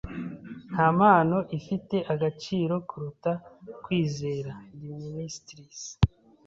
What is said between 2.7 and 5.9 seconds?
kuruta kwizera. (dimitris)